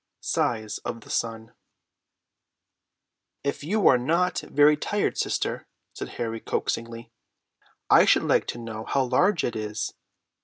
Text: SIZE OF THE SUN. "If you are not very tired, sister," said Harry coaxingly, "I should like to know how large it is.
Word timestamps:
SIZE 0.21 0.79
OF 0.79 1.01
THE 1.01 1.11
SUN. 1.11 1.53
"If 3.43 3.63
you 3.63 3.87
are 3.87 3.99
not 3.99 4.39
very 4.39 4.75
tired, 4.75 5.15
sister," 5.19 5.67
said 5.93 6.09
Harry 6.17 6.39
coaxingly, 6.39 7.11
"I 7.87 8.05
should 8.05 8.23
like 8.23 8.47
to 8.47 8.57
know 8.57 8.83
how 8.85 9.03
large 9.03 9.43
it 9.43 9.55
is. 9.55 9.93